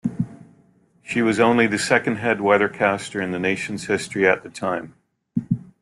[1.03, 4.95] She was only the second head weathercaster in the station's history at the time.